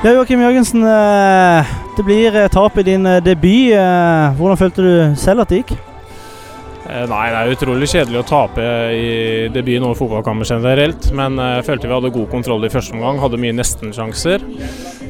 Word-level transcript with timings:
Ja, 0.00 0.14
Joakim 0.16 0.40
Jørgensen. 0.40 0.82
eh, 0.82 1.64
Det 1.96 2.04
blir 2.04 2.34
eh, 2.34 2.48
tap 2.48 2.78
i 2.78 2.82
din 2.82 3.04
eh, 3.06 3.20
debut. 3.20 3.74
Hvordan 4.38 4.56
følte 4.56 4.82
du 4.82 5.16
selv 5.16 5.40
at 5.44 5.48
det 5.50 5.62
gikk? 5.62 5.76
Nei, 6.90 7.26
det 7.30 7.38
er 7.38 7.52
utrolig 7.52 7.86
kjedelig 7.86 8.18
å 8.18 8.26
tape 8.26 8.64
i 8.96 9.10
debuten 9.54 9.84
over 9.86 9.94
fotballkammer 9.94 10.48
generelt. 10.48 11.12
Men 11.14 11.36
jeg 11.38 11.66
følte 11.68 11.86
vi 11.86 11.94
hadde 11.94 12.10
god 12.16 12.30
kontroll 12.32 12.64
i 12.66 12.70
første 12.72 12.96
omgang, 12.96 13.20
hadde 13.22 13.38
mye 13.38 13.54
nesten-sjanser. 13.54 14.42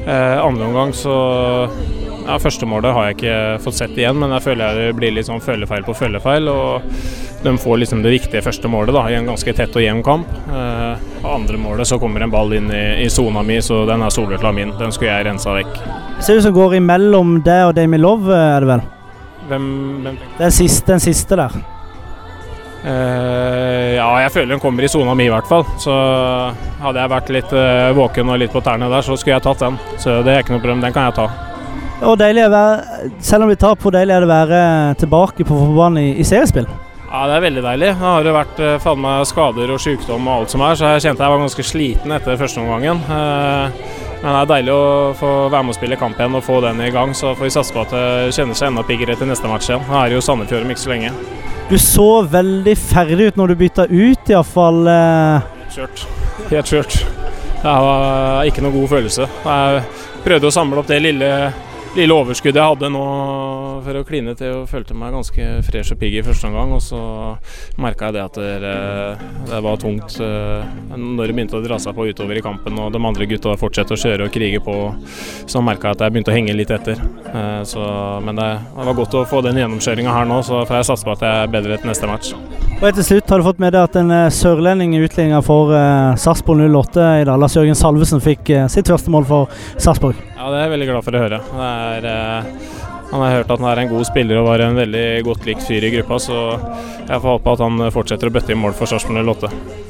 Eh, 0.04 0.36
andre 0.42 0.66
omgang 0.66 0.92
så 0.92 1.14
ja, 2.26 2.36
Første 2.40 2.66
målet 2.68 2.94
har 2.94 3.08
jeg 3.08 3.16
ikke 3.18 3.38
fått 3.64 3.78
sett 3.80 3.98
igjen, 3.98 4.18
men 4.20 4.32
jeg 4.36 4.44
føler 4.44 4.78
det 4.78 4.92
blir 4.98 5.14
litt 5.14 5.28
sånn 5.28 5.42
følgefeil 5.44 5.84
på 5.86 5.96
følgefeil. 5.98 6.48
Og 6.52 6.82
de 7.42 7.56
får 7.58 7.80
liksom 7.82 8.02
det 8.04 8.12
viktige 8.14 8.42
første 8.44 8.68
målet 8.68 8.94
da, 8.94 9.06
i 9.10 9.16
en 9.16 9.28
ganske 9.30 9.54
tett 9.56 9.76
og 9.76 9.84
jevn 9.84 10.02
kamp. 10.04 10.28
Eh, 10.52 11.08
andre 11.26 11.60
målet 11.60 11.88
så 11.88 11.98
kommer 12.00 12.24
en 12.24 12.32
ball 12.32 12.52
inn 12.56 12.70
i, 12.72 13.08
sona 13.10 13.42
mi, 13.46 13.60
så 13.64 13.82
den 13.88 14.04
er 14.04 14.14
soleklar 14.14 14.54
min. 14.56 14.74
Den 14.78 14.92
skulle 14.92 15.14
jeg 15.14 15.28
rensa 15.30 15.56
vekk. 15.56 15.74
Det 16.18 16.26
ser 16.26 16.40
ut 16.40 16.48
som 16.48 16.56
går 16.56 16.78
imellom 16.80 17.38
deg 17.46 17.66
og 17.70 17.76
Damien 17.78 18.04
Love, 18.04 18.30
eh, 18.34 18.54
er 18.56 18.64
det 18.64 18.72
vel? 18.74 18.88
Hvem, 19.50 19.68
hvem 20.04 20.24
Den 20.38 20.54
siste, 20.54 20.92
den 20.92 21.02
siste 21.02 21.38
der. 21.40 21.60
Uh, 22.80 23.92
ja, 23.92 24.06
jeg 24.22 24.32
føler 24.32 24.54
den 24.54 24.60
kommer 24.62 24.86
i 24.86 24.88
sona 24.88 25.12
mi 25.12 25.26
i 25.28 25.32
hvert 25.32 25.48
fall. 25.48 25.66
Så 25.82 25.92
hadde 26.80 27.02
jeg 27.02 27.12
vært 27.12 27.34
litt 27.36 27.52
uh, 27.52 27.92
våken 27.96 28.32
og 28.32 28.40
litt 28.40 28.54
på 28.54 28.64
tærne 28.64 28.88
der, 28.88 29.04
så 29.04 29.18
skulle 29.20 29.36
jeg 29.36 29.44
tatt 29.44 29.64
den. 29.66 29.76
Så 30.00 30.22
det 30.24 30.32
er 30.32 30.44
ikke 30.44 30.56
noe 30.56 30.64
problem, 30.64 30.84
den 30.84 30.96
kan 30.96 31.10
jeg 31.10 31.18
ta. 31.20 31.49
Og 32.00 32.16
deilig 32.20 32.46
å 32.46 32.52
være, 32.52 33.08
Selv 33.24 33.44
om 33.44 33.50
vi 33.50 33.58
tar 33.60 33.76
på, 33.80 33.92
deilig 33.92 34.14
er 34.14 34.24
det 34.24 34.28
å 34.28 34.34
være 34.34 34.60
tilbake 35.00 35.44
på 35.44 35.52
fotballbanen 35.52 36.00
i, 36.02 36.12
i 36.20 36.24
seriespill. 36.26 36.68
Ja, 37.10 37.24
det 37.26 37.34
er 37.36 37.42
veldig 37.42 37.62
deilig. 37.64 37.88
Det 37.90 37.98
har 38.04 38.26
jo 38.28 38.34
vært 38.36 38.60
eh, 38.62 38.76
faen 38.82 39.00
meg 39.02 39.24
skader 39.26 39.72
og 39.74 39.80
sykdom 39.82 40.28
og 40.30 40.34
alt 40.36 40.52
som 40.52 40.62
er, 40.62 40.76
så 40.78 40.92
jeg 40.94 41.02
kjente 41.08 41.24
jeg 41.26 41.32
var 41.34 41.42
ganske 41.42 41.64
sliten 41.66 42.14
etter 42.14 42.38
første 42.38 42.62
omgangen. 42.62 43.00
Eh, 43.02 43.80
men 44.20 44.28
det 44.28 44.36
er 44.44 44.50
deilig 44.52 44.74
å 44.76 44.84
få 45.18 45.30
være 45.50 45.64
med 45.66 45.74
og 45.74 45.78
spille 45.78 45.98
kamp 45.98 46.20
igjen 46.20 46.36
og 46.38 46.44
få 46.46 46.60
den 46.62 46.80
i 46.86 46.90
gang. 46.94 47.12
Så 47.16 47.32
får 47.34 47.48
vi 47.48 47.52
satse 47.56 47.74
på 47.74 47.82
at 47.82 47.94
det 47.96 48.34
kjenner 48.36 48.58
seg 48.58 48.70
enda 48.70 48.84
piggere 48.86 49.16
til 49.18 49.30
neste 49.32 49.50
match 49.50 49.72
igjen. 49.72 49.82
Nå 49.88 49.96
er 49.98 50.12
det 50.12 50.18
jo 50.20 50.24
Sandefjord 50.28 50.66
om 50.68 50.74
ikke 50.76 50.84
så 50.84 50.92
lenge. 50.92 51.12
Du 51.70 51.76
så 51.82 52.08
veldig 52.30 52.76
ferdig 52.78 53.30
ut 53.30 53.40
når 53.40 53.52
du 53.52 53.58
bytta 53.64 53.88
ut, 53.90 54.30
iallfall. 54.30 54.84
Helt 54.86 55.74
Kjørt. 55.74 56.04
Helt 56.50 56.70
kjørt. 56.70 56.96
Det 57.60 57.74
var 57.84 58.46
ikke 58.48 58.62
noe 58.64 58.74
god 58.74 58.88
følelse. 58.90 59.26
Jeg 59.44 59.82
prøvde 60.24 60.48
å 60.48 60.54
samle 60.54 60.80
opp 60.82 60.88
det 60.90 60.98
lille, 61.04 61.28
lille 61.96 62.14
overskuddet 62.14 62.60
jeg 62.60 62.72
hadde 62.72 62.88
nå 62.92 63.02
for 63.84 63.98
å 63.98 64.02
kline 64.06 64.34
til 64.38 64.60
og 64.60 64.68
følte 64.70 64.94
meg 64.94 65.14
ganske 65.16 65.46
fresh 65.66 65.94
og 65.94 65.98
pigg 66.00 66.18
i 66.20 66.24
første 66.24 66.46
omgang. 66.50 66.74
Og 66.76 66.82
så 66.84 67.00
merka 67.80 68.08
jeg 68.08 68.16
det 68.16 68.22
at 68.22 68.38
det, 68.62 68.74
det 69.50 69.60
var 69.66 69.80
tungt 69.82 70.18
eh, 70.22 70.76
når 70.94 71.30
det 71.30 71.36
begynte 71.36 71.58
å 71.58 71.64
dra 71.64 71.80
seg 71.82 71.96
på 71.96 72.06
utover 72.10 72.38
i 72.38 72.44
kampen 72.44 72.78
og 72.78 72.92
de 72.94 73.02
andre 73.10 73.28
gutta 73.30 73.56
fortsatte 73.60 73.96
å 73.96 74.02
kjøre 74.04 74.28
og 74.28 74.34
krige 74.34 74.62
på. 74.64 74.76
Så 75.50 75.58
merka 75.66 75.90
jeg 75.90 75.98
at 75.98 76.02
jeg 76.04 76.14
begynte 76.14 76.30
å 76.30 76.34
henge 76.36 76.54
litt 76.54 76.70
etter. 76.70 77.00
Eh, 77.26 77.62
Så, 77.66 77.82
men 78.22 78.38
det, 78.38 78.48
var 78.76 78.94
godt 78.94 79.16
å 79.18 79.24
få 79.26 79.40
den 79.42 79.58
gjennomkjøringa 79.58 80.12
her 80.14 80.28
nå, 80.30 80.36
så 80.46 80.62
får 80.62 80.78
jeg 80.78 80.88
satse 80.92 81.06
på 81.08 81.14
at 81.16 81.24
jeg 81.26 81.40
er 81.42 81.50
bedre 81.50 81.78
til 81.80 81.90
neste 81.90 82.10
match. 82.10 82.30
Og 82.80 82.86
til 82.96 83.04
slutt 83.04 83.32
har 83.34 83.42
du 83.42 83.46
fått 83.48 83.58
med 83.60 83.74
deg 83.74 83.88
at 83.88 83.98
en 83.98 84.14
eh, 84.14 84.28
sørlending 84.34 84.94
i 84.94 85.02
utligninga 85.02 85.42
for 85.44 85.74
eh, 85.74 86.14
Sarpsborg 86.22 86.62
08 86.70 87.08
i 87.24 87.26
dag, 87.26 87.34
Lars 87.42 87.58
Jørgen 87.58 87.78
Salvesen, 87.78 88.22
fikk 88.22 88.54
sitt 88.70 88.88
første 88.92 89.10
mål 89.10 89.26
for 89.28 89.58
Sarpsborg. 89.74 90.22
Ja, 90.38 90.46
det 90.52 90.60
er 90.60 90.66
jeg 90.68 90.74
veldig 90.76 90.90
glad 90.92 91.08
for 91.08 91.18
å 91.18 91.24
høre. 91.26 91.42
Det 91.50 92.14
er, 92.14 92.40
han 93.10 93.26
har 93.26 93.36
hørt 93.40 93.50
at 93.50 93.58
han 93.58 93.70
er 93.72 93.82
en 93.82 93.90
god 93.90 94.06
spiller 94.06 94.38
og 94.38 94.52
var 94.52 94.62
en 94.68 94.78
veldig 94.78 95.06
godt 95.26 95.50
likt 95.50 95.66
fyr 95.66 95.82
i 95.82 95.94
gruppa, 95.98 96.22
så 96.22 96.40
jeg 96.54 97.18
får 97.18 97.30
håpe 97.34 97.56
at 97.58 97.66
han 97.66 97.88
fortsetter 97.90 98.30
å 98.30 98.38
bøtte 98.38 98.54
i 98.54 98.60
mål 98.62 98.78
for 98.78 98.86
Sarpsborg 98.86 99.26
08. 99.34 99.88